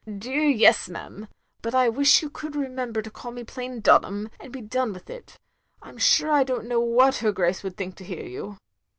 [0.25, 1.27] "Dear yes, ma'am;
[1.61, 4.93] but I wish you could remem ber to call me plain Dtmham, and be done
[4.93, 5.37] with it.
[5.79, 8.57] I 'm sure I don't know what her Grace would think to hear you.